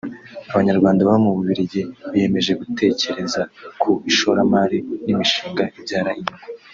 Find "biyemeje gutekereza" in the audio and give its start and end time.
2.11-3.41